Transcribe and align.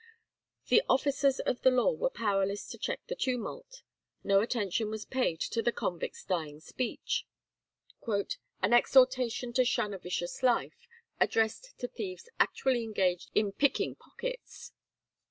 The 0.69 0.81
officers 0.89 1.39
of 1.41 1.61
the 1.61 1.69
law 1.69 1.91
were 1.91 2.09
powerless 2.09 2.67
to 2.69 2.79
check 2.79 3.05
the 3.05 3.13
tumult; 3.13 3.83
no 4.23 4.39
attention 4.41 4.89
was 4.89 5.05
paid 5.05 5.39
to 5.41 5.61
the 5.61 5.71
convict's 5.71 6.23
dying 6.25 6.59
speech—"an 6.59 8.25
exhortation 8.73 9.53
to 9.53 9.63
shun 9.63 9.93
a 9.93 9.99
vicious 9.99 10.41
life, 10.41 10.87
addressed 11.19 11.77
to 11.77 11.87
thieves 11.87 12.27
actually 12.39 12.81
engaged 12.83 13.29
in 13.35 13.51
picking 13.51 13.93
pockets." 13.93 14.71